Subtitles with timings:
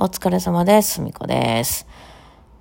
[0.00, 0.92] お疲れ様です。
[0.92, 1.84] すみこです。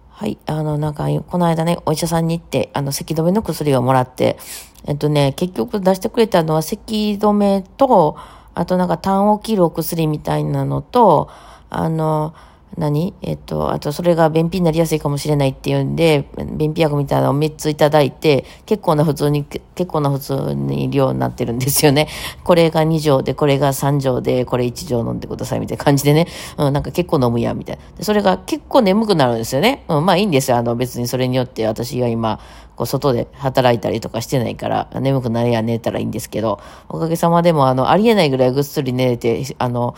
[0.10, 0.40] はい。
[0.48, 4.40] あの、なんか、この間ね、お医者さんに行って、あの、咳止めの薬をもらって、
[4.88, 8.18] えっとね、結局出してくれたのは咳止めと、
[8.56, 11.30] あとなんか、痰を切るお薬みたいなのと、
[11.70, 12.34] あの、
[12.76, 13.14] 何？
[13.22, 22.08] えっと、あとそれが便秘になりやすいかもしれないっていうんで、便秘薬みたいなのを3ついただいて、結構な普通に、結構な普通に量になってるんですよね。
[22.44, 26.28] これが2錠で、これが3錠で、これ1錠飲んでくださいみたいな感じでね。
[26.58, 28.04] うん、なんか結構飲むや、みたいな。
[28.04, 29.84] それが結構眠くなるんですよね。
[29.88, 30.58] うん、まあいいんですよ。
[30.58, 32.40] あの別にそれによって私が今、
[32.76, 36.60] こう外で働いたりとかしてないから、眠くなりや寝たらいいんですけど、
[36.90, 39.96] おかげさまでもあの、ありえないぐらいぐっすり寝れて、あの、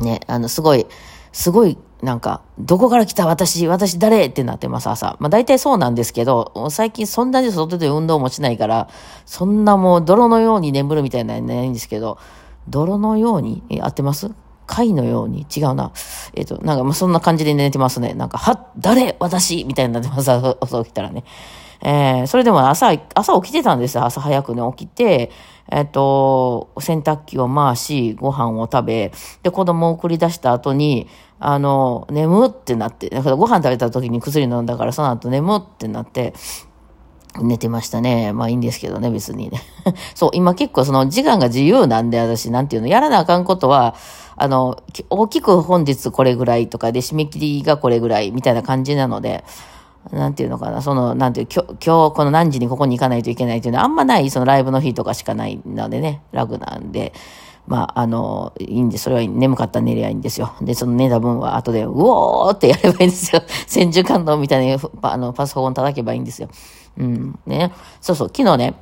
[0.00, 0.86] ね、あの、すごい、
[1.36, 5.18] すごい、なんか、どこから来た私、私誰ってなってます、朝。
[5.20, 8.88] まあ大体そうなんですけど、最近そんなに外で運動もしないから、
[9.26, 12.16] そんなもう泥のように眠るみたいなのないんですけど、
[12.70, 14.30] 泥のように、え、合ってます？
[14.66, 15.46] 貝のように？
[15.54, 15.92] 違うな。
[16.32, 18.14] えっ、と、なんかまあそんな感じで寝てますね。
[18.14, 19.14] なんか、は、誰？
[19.20, 19.64] 私？
[19.64, 21.22] みたいになってます、朝起きたらね。
[21.82, 24.06] えー、それでも朝、朝起きてたんですよ。
[24.06, 25.30] 朝早くね、起きて、
[25.70, 31.06] えっ、と、洗濯機を回し、ご飯を食べ、で、子供を送り出した後に、
[31.38, 36.34] あの、眠ってなって、だからご飯食べた時に薬飲んだから、その後眠ってなって、
[37.42, 38.32] 寝てましたね。
[38.32, 39.60] まあいいんですけどね、別にね。
[40.14, 43.94] そう、今結構その時間が自由なんで、私、なんていうの、やらなあかんことは、
[44.36, 44.76] あの、
[45.10, 49.44] 大きく本日これぐらいとかで、締め切りがこれぐらいみたいな感じなので、
[50.12, 57.12] なんていうのかな、その、なんていう、今日、今日この何時にここに行かないといけないっていうのはあんまない、そのライブの日とかしかないのでね、楽なんで、
[57.66, 60.54] まあ、あの、いいんで、それは眠かった寝りゃいいんですよ。
[60.60, 63.42] で、その寝た分は後で、うおーってやればいいんですよ。
[63.66, 66.48] 千住感動みたいなあのパソコン叩けばいいんですよ。
[66.98, 67.38] うん。
[67.46, 67.72] ね。
[68.00, 68.74] そうそう、昨日ね、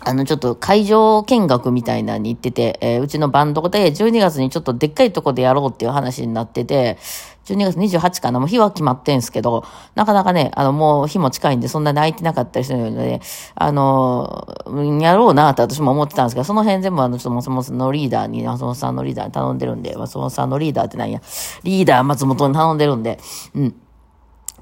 [0.00, 6.98] あの、ちょっと会場見学みたいなに行ってて、えーうちのバンドで12月にちょっとでっかいとこでやろうっていう話になってて、
[7.46, 13.20] 12月28かな、もう日は決まってんすけど、なかなかね、あの、もう日も近いんで、そんなに空いてなかったりするので、
[13.54, 14.48] あの、
[15.00, 21.20] やろうなって私も思ってたんですけど、その辺全部あの、ちょっと松本さんのリーダーに、松本さんのリーダーに頼んでるんで、松本さんのリーダーってなんや、
[21.62, 23.18] リーダー松本に頼んでるんで、
[23.54, 23.74] うん。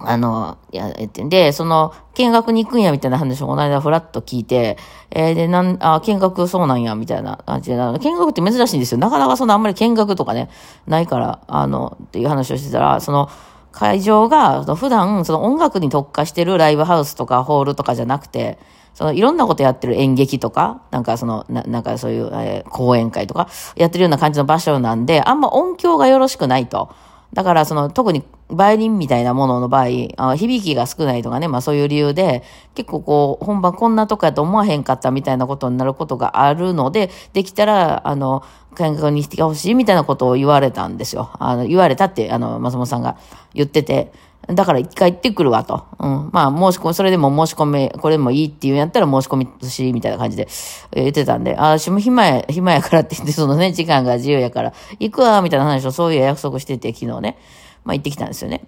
[0.09, 4.77] あの、や、えっと、で、その、見学に行くんや、みたいな話をこの間ふらっと聞いて、
[5.11, 8.99] えーで、なん、あ、見学そうなんや、みたいな感じで、見学って珍しいんですよ。
[8.99, 10.51] なかなかそんなあんまり見学とかね、
[10.87, 13.29] ないから、あの、っていう話をしてたら、その、
[13.73, 18.59] 会場が、その普段、その音楽に特化してるライブハウスとかホールとかじゃなくて、
[18.95, 26.91] そのいろんなことやってる演劇とか、なんかその、ななんかそういう、えー講演会とか、やってるような感じの場所なんで、あんま音響がよろしくないと。
[27.35, 29.87] だから、その、特に、バイオリンみたいなものの場合、
[30.17, 41.31] あ響きが少ないとかね、まあそういう理由で、結構こう、本番こんなとこやと思わへんかったみたいなことになることがあるので、できたら、あの、感覚にしてほしいみたいなことを言われたんですよ。
[41.39, 43.17] あの、言われたって、あの、松本さんが
[43.53, 44.13] 言ってて、
[44.49, 45.85] だから一回行ってくるわと。
[45.99, 46.31] うん。
[46.33, 50.49] まあ、申し込み、それでも申し込み、これでもいいっていうんやったら申し込みし、みたいな感じで
[50.93, 57.39] 言ってたんで、あ、私も暇や、暇やからって言って、そのね、時間が自由やから、行くわ、みたいな話をそういう約束してて、昨日ね、
[57.85, 58.67] まあ行ってきたんですよね。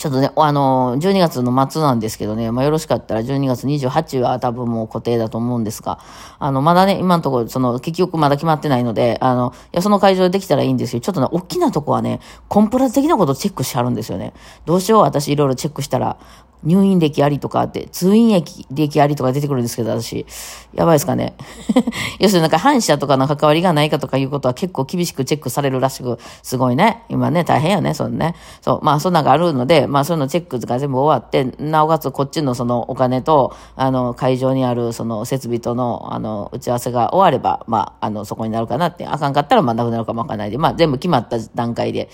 [0.00, 5.98] ちょっとね、あの、12月の末なんですけどね、まあよろしかったら12月28は多分もう固定だと思うんですが、
[6.38, 14.32] あの、まだね、今のところ、その、結局まだ決まってないので、あの、いや、その会場でできたらいいんですけど、ちょっとね、大きなとこはね、コンプラ的なことをチェックしてはるんですよね。
[14.64, 16.16] どうしよう、私いろいろチェックしたら、
[16.62, 20.26] 入院歴ありとかって、通院歴ありとか出てくるんですけど、私、
[20.74, 21.34] やばいですかね。
[22.20, 27.04] 要するになんか反社とかの関わりがないかとかいうことは結構厳しくチェックされるらしく、すごいね。
[27.08, 28.34] 今ね、大変やね、そのね。
[28.60, 42.08] そう、まあそんなんがあるので、まあそういうのチェックが全部終わって、なおかつこっちのそのお金と、あの、会場にあるその設備との、あの、打ち合わせが終われば、まあ、あの、そこになるかなって、あかんかったらまあなくなるかもわかんないで、まあ全部決まった段階で、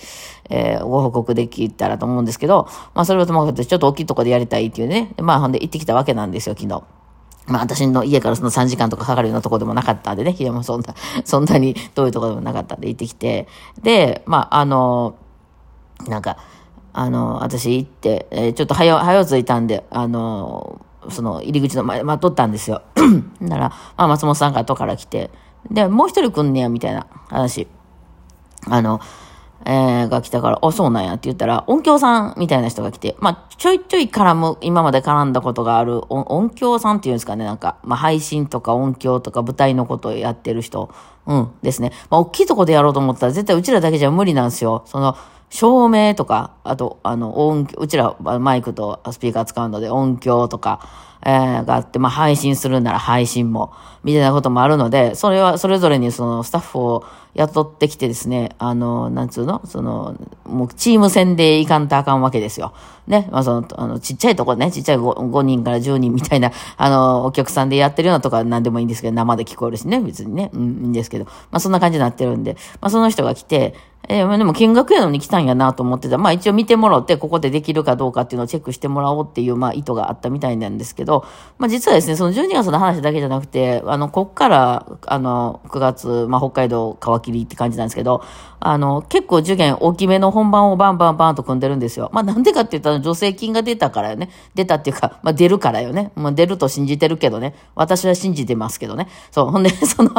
[0.49, 5.13] えーご報告できたらと思うんですけど、まあそれはともかくちょっと大きいとこでややりたいっていうね。
[5.19, 6.83] まあほんで行ってきたわけなんですよ、昨日。
[7.47, 10.93] まあ私の家からその3時間とかかかるようなとこでもなかったんでね、いやもそんな、
[11.25, 13.47] そんなに遠いとこでもなかったんで行ってきて、
[13.81, 15.15] で、まああの、
[16.07, 16.37] なんか、
[16.93, 22.81] あの、私行って、えーちょっと早、早着いたんで、あの、その入り口の前待っとったんですよ。
[23.39, 25.31] なら、まあ松本さんが後から来て、
[25.71, 27.67] で、もう一人来んねや、みたいな話。
[28.69, 28.99] あの、
[29.65, 40.89] えーが来たから、あ、そうなんやって言ったら、音響さんみたいな人が来て、まあ、ちょいちょい絡む、今まで絡んだことがある音響さんっていうんですかね、なんか、まあ、配信とか音響とか舞台のことをやってる人、
[41.25, 41.91] うん、ですね。
[42.09, 44.83] まあ、大きいとこでやろうと思ったら、絶対うちらだけじゃ無理なんですよ。
[44.85, 45.15] その、
[45.49, 50.87] 照明とか、あと、あの、音、うちらマイクとスピーカー使うので音響とか、
[51.25, 53.73] えー、があって、まあ、配信するなら配信も、
[54.03, 59.61] みたいなこともあるので、それは、それぞれにそのスタッフを雇ってきてですね、あの、なんつうの？
[59.65, 60.15] その、
[60.45, 62.73] もうチーム戦でいかんとあかんわけですよ。
[63.07, 63.27] ね。
[63.31, 73.75] まあ、その、あの、ちっちゃいとこね、ちっちゃい 5, 5人から10人みたいな、 あの、お客さんでやってるようなとか何でもいいんですけど、生で聞こえるしね、別にね、うん、いいんですけど、まあ、そんな感じになってるんで、まあ、その人が来て、
[74.09, 76.17] えー、でも見学やのに来たんやなと思ってた。
[76.17, 81.25] まあ一応見てもらって、ここでできるかどうかっていうのをチェックしてもらおうっていう、まあ意図があったみたいなんですけど、
[81.57, 88.23] まあ実はですね、その12月の話だけじゃなくて、あの、こっから、あの、9月、まあ北海道皮切りって感じなんですけど、
[88.59, 92.09] あの、結構受験大きめの本番をバンバンバンと組んでるんですよ。
[92.13, 94.29] まあなんでかって言ったら助成金が出たからよね。
[94.55, 96.11] 出たっていうか、まあ出るからよね。
[96.15, 97.55] まあ出ると信じてるけどね。
[97.75, 99.09] 私は信じてますけどね。
[99.31, 99.51] そう。
[99.51, 100.11] ほんで、その、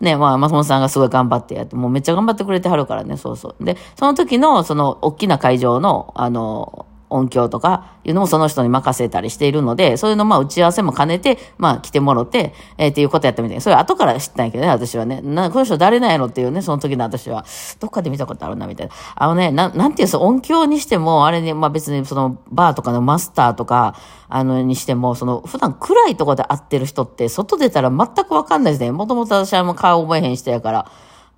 [0.00, 3.16] ね、まあ松本さんがすごい頑張ってやって、もうめっちゃ頑張ってくれてはるからね。
[3.16, 3.64] そうそう。
[3.64, 13.60] で、その時の、その、大きな会場の、あの、音響とかいうのもその人に任せたりしているので、そういうのまあ打ち合わせも兼ねて、まあ来てもろて、えー、っていうことやったみたいな。
[13.60, 15.20] それ後から知ったんやけどね、私はね。
[15.20, 17.44] な、この人誰なんやろっていうね、その時の私は。
[17.78, 18.94] どっかで見たことあるな、みたいな。
[19.14, 23.94] あのね、ななんていうそ音響にしても、あれね、まあ別にそのバーとかのマスターとか、
[24.28, 28.90] あの、にしても、その、普段暗いとこで会ってる人って、外出たら全くわかんないですね。
[28.90, 30.90] もともと私はもう顔覚えへん人やから。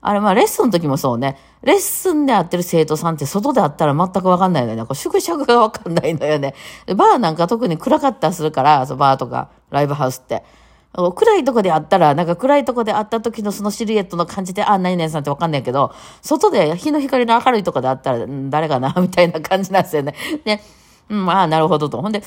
[0.06, 1.38] あれ、まあ、レッスンの時もそうね。
[1.62, 4.82] レッスンで会ってる生徒さんって外で会ったら全くわかんないのよね。
[4.82, 6.54] こう縮尺がわかんないのよね。
[6.88, 10.44] バーなんか特に暗かったりするから、そバーとか、ライブハウスって。
[10.92, 15.90] 暗いとこで会ったら、なんか暗いとこで会った時のそのシルエットの感じで、あ、何々さんってわかんないけど、
[16.20, 20.14] 外で日の光の明るいとこで会ったら、誰かなみたいな感じなんですよね。
[20.44, 20.60] で、
[21.08, 22.02] うん、まあ、なるほどと。
[22.02, 22.22] ほんで、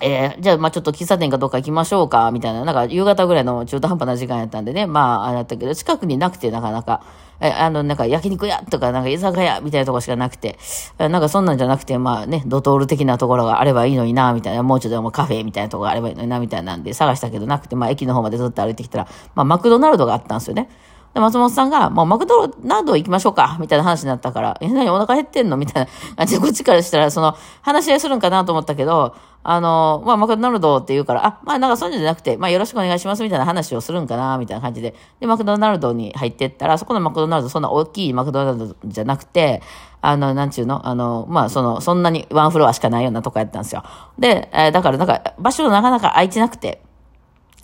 [0.00, 2.64] えー、じゃあ、まあちょっと喫茶店かどっか行きましょうか、みたいな。
[2.64, 4.86] なんか、夕方ぐらいの中途半端な時間やったんでね。
[4.86, 7.02] まあ、あれだったけど、近くになくて、なかなか。
[7.40, 10.58] え、あの、なんか、焼肉屋とか、なんか、居酒屋みたいなとこしかなくて。
[10.98, 14.62] なんか、そんなんじゃなくて、まあね、ドトール的なところがあればいいのにな、みたいな。
[14.62, 20.68] もうちょっともうカフェみたいなとこがあればいいのにな、みたいなんで、探したけどなくて、まあ、駅の方までずっと歩いてきたら、まあ、マクドナルドがあったんですよね。
[21.14, 25.56] で、松本さんが、もうマクドナルド行きましょうかみたいな話になったから、え、何お腹減ってんの？
[25.56, 34.94] みたいな感じで、こっちからしたら、その、話し合いするんかなと思ったけど、あの、まあ、マクドナルドって言うから、あ、まあ、なんかそういうんじゃなくて、まあ、よろしくお願いしますみたいな話をするんかなみたいな感じで。
[35.18, 39.62] で、マクドナルドに入ってったら、そこのマクドナルド、そんな大きいマクドナルドじゃなくて、
[40.02, 40.86] あの、なんちゅうの？
[40.86, 43.82] あの、まあ、その、そんなにワンフロアしかないようなとこやったんですよ。
[44.18, 46.82] で、えー、だから、なんか、場所なかなか空いてなくて、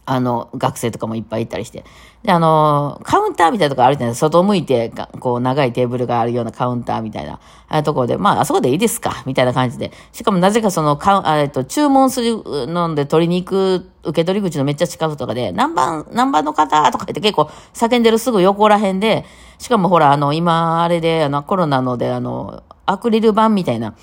[0.07, 1.85] あの、学生とかもいっぱいいたりして。
[2.23, 4.27] で、あの、カウンターみたいなとこあるじゃないですか。
[4.27, 9.91] 外向いて、こう、長いテーブルがあるようなカウンターみたいな、あところで、まあ、あそこでいいですかみたいな感じで。
[10.13, 19.25] しかも、なぜかその、かえっと、注文するので取りに行く、受け取り口のめっちゃ近くとかで、何番、何番の方とか言って結構叫んでるすぐ横ら辺で、
[19.59, 23.95] しかもほら、あの、今、あれで、あの、コロナので、あの、アクリル板みたいな、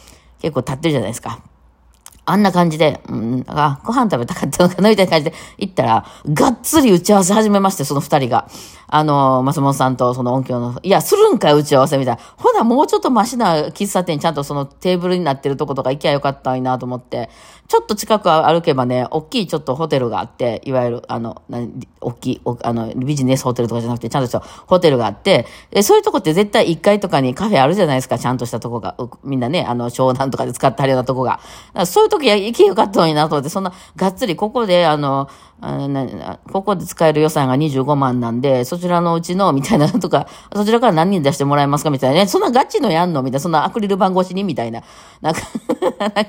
[0.41, 1.39] 結構立ってるじゃないですか。
[2.25, 8.47] あんな感じで、うん、あ、ご飯食べたかったのかなみたいな感じで行ったら、がっつり打ち合わせ始めまして、その二人が。
[8.87, 12.21] あの、松本さんとその音響の、いや、するんかい打ち合わせみたいな。
[12.37, 17.29] ほな、もうちょっとマシな喫茶店ちゃんとそのテーブルになってるとことか行きゃよかったんなと思って、
[17.67, 21.41] ちょっと近く歩けばね、大きいちょっとホテルがあって、いわゆる、あの、
[22.01, 28.95] 大きい、あの、ビジネスホテルとかじゃなくて、ちゃんとしたホテルがあって、えそういうとこって絶対1階とかにカフェあるじゃないですか、ちゃんとしたとこが。
[29.23, 31.39] みんなね、あの、湘南とかで使ってあるようなとこが。
[31.85, 35.29] そういう時は行けよかったのになと思って、そんな、がっつりここで、あの、
[35.61, 42.27] あなここで使える予算が25万なんで、そちらのうちの、みたいなとか、 そちらから何人出してもらえますかみたいなね。
[42.27, 43.39] そんなガチのやんのみたいな。
[43.39, 44.83] そんなアクリル板越しにみたいな。
[45.21, 45.41] なんか
[45.99, 46.25] なんか、あ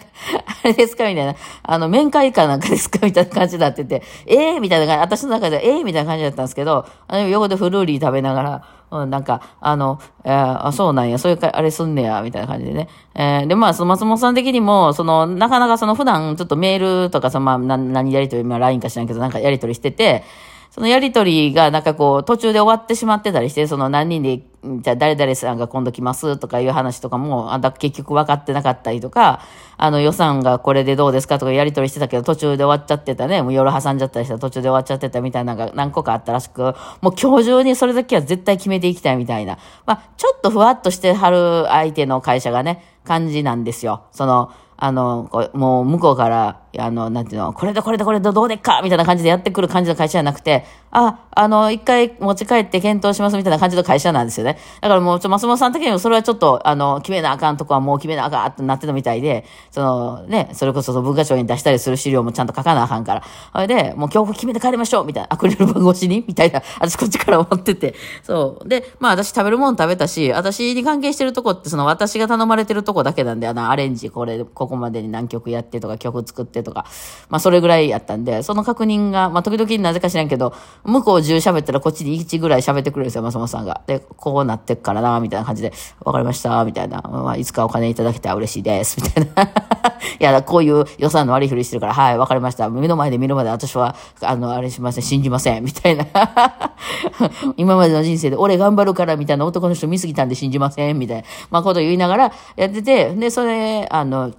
[0.65, 1.35] れですかみたいな。
[1.63, 8.63] あの、面会かなんかですかみたいな感じになってて、ええー、みたいな感じ、私の中ではええー、みたいな感じだったんですけど、あの、横でフルーリー食べながら、
[8.95, 12.89] うん、なんか、あの、えー、あ、そうなんや、そういうか、あれすんねや、みたいな感じでね。
[13.15, 20.23] えー、で、まあ、その松本さん的にも、その、なかなかその普段ちょっとメールとかさ、まあ、な何やりとり、まあ、LINE か知らんけど、なんかやりとりしてて、
[20.71, 24.43] そのやりとりがなんかこう途中で終わってしまってたりして、その何人で、
[24.83, 29.41] じゃあ誰々さんが今度来ますとかいう話とかも、あんた結局分かってなかったりとか、
[29.77, 39.59] あの予算がこれでどうですかとかやりとりしてたけど途中で終わっちゃってたね、もう夜挟んじゃったりしたら途中で終わっちゃってたみたいなのが何個かあったらしく、もう今日中にそれだけは絶対決めていきたいみたいな。
[39.87, 44.07] まあちょっとふわっとしてはる相手の会社がね、感じなんですよ。
[44.11, 54.59] その、あの、もう向こうから、あの、なんていうの、これだこれだこれだどうでっかみたいな感じでやってくる感じの会社じゃなくて、あ、あの、一回持ち帰って検討しますみたいな感じの会社なんですよね。
[54.81, 63.23] だからもう、ちょ、松本さん的にもそれはちょっと、あの、決めなあかんとこはもう決めなあかんってなってたみたいで、その、ね、それこそそ文化庁に出したりする資料もちゃんと書かなあかんから。
[63.53, 67.95] それで、もう今日決めて帰りましょうみたいな、アクリル板越しにみたいな、 私こっちから思ってて。
[68.23, 68.69] そう。
[68.69, 76.87] で、まあ私食べるもん食べたし、私に関係してるとこってその私が頼まれてるとこだけなんで、あの、アレンジこれ、ここまでに何曲やってとか曲作ってとか、
[77.29, 80.55] まあそれぐらいやったんで、その確認が、まあ時々なぜか知らんけど、
[80.85, 83.83] 向こう10喋ったらこっちに1ぐらい喋ってくれるんですよ、松本さんが。
[83.87, 87.03] で、こうなってっからな、みたいな感じで、わかりました、みたいな。
[87.03, 89.43] まあいつかお金いただけたら嬉しいです、みたいな。
[90.21, 92.69] いや、こういう予算の割り振りしてるから、はい、わかりました。
[92.71, 96.07] 目の前で見るまで私は、あの、あれしません、信じません、みたいな。
[97.57, 101.25] 今までの人生で俺頑張るから、みたいな男の人見すぎたんで信じません、みたいな。
[101.51, 104.33] まあこと言いながらやってて、で、それ、あの、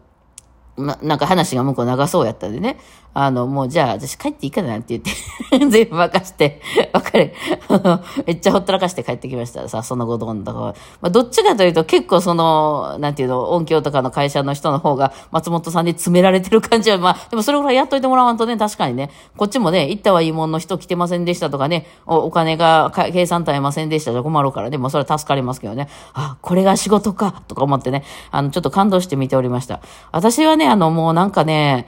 [0.78, 2.80] ま、なんか話が向こう長そうやったんでね。
[3.18, 5.12] あの、もうじゃあ私帰っていいかなって言って
[5.70, 7.34] 全部任して、わかる。
[8.28, 10.60] めっちゃほったらかして帰ってきましたさ、その後どんだか。
[10.60, 25.88] まあ、どっちかというと結構その、なんていうの、音響とかの会社の人の方が松本さんに詰められてる感じは、まあ、でもそれぐらいやっといてもらわんとね、確かにね、こっちもね、行ったはいいもんの人来てませんでしたとかね、おお金が計算耐えませんでしたじゃ困るからね、もそれは助かりますけどね。
[26.14, 29.80] あ、これが仕事か、とか思ってね、あの、ちょっと感動して見ておりました。
[30.12, 31.88] 私はね、あの、もうなんかね、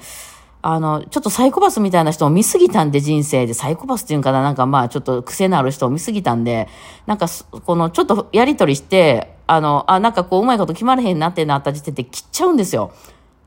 [0.69, 3.53] あの、ちょっとサイコパスみたいな人を見すぎたんで、人生で。
[3.53, 6.67] サイコパスっていうんかな、なんかまあ、ちょっと癖のある人を見すぎたんで、
[7.05, 7.27] なんか、
[7.65, 12.91] この、ちょっとやりとりして、あの、あ、なんかこう、うまいこと決まれへんなってなった時点で切っちゃうんですよ。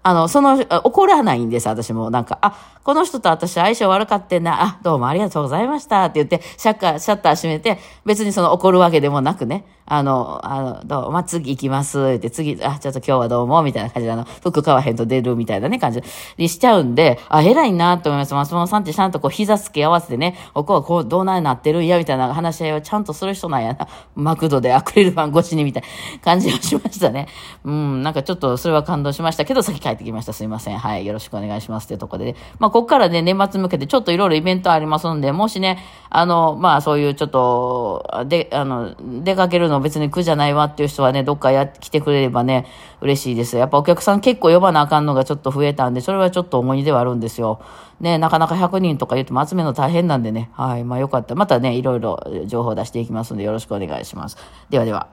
[0.03, 2.09] あの、その、怒らないんです、私も。
[2.09, 16.01] なんか、あ、この人と私相性悪かってんな、あ、どうもありがとうございました、って言って、シャッカー、シャッター閉めて、別にその怒るわけでもなくね、あの、あの、どうまあ、次行きます、って、次、あ、ちょっと今日はどうも、みたいな感じで、あの、服買わへんと出るみたいなね、感じ
[16.39, 18.33] にしちゃうんで、あ、偉いなと思います。
[18.33, 23.89] 松本さんってちゃんとこう、膝つけ合わせてね、ここはこう、どうなになってるんや、みたいな話し合いをちゃんとする人なんやな。
[24.15, 25.89] マクドでアクリル板越しに、みたいな
[26.21, 27.27] 感じがしましたね。
[27.65, 30.33] うん、なんかちょっとそれは感動しましたけど、先帰ってきました。
[30.33, 30.79] すいません。
[30.79, 31.05] はい。
[31.05, 35.79] よろしくお願いしますっていうところで、ね、まあ、ここからね、年末向けてちょっといろいろイベントありますんで、もしね、
[36.11, 38.95] あの、まあ、そういうちょっと、で、あの、
[39.25, 42.67] 出かけるの別に苦じゃないわっていう人はね、どっかやってきてくれればね、
[43.01, 43.57] 嬉しいです。
[43.57, 47.61] やっぱお客さん結構呼ばなあかんのがちょっと増えたんで、それはちょっと重荷ではあるんですよ。
[48.01, 50.51] ね、なかなか100人とか言っても集めるの大変なんでね。
[50.55, 50.85] はい。
[50.85, 51.35] まあ、よかった。
[51.35, 54.39] またね、いろいろ情報を出していきますんで、よろしくお願いします。
[54.71, 55.09] ではでは。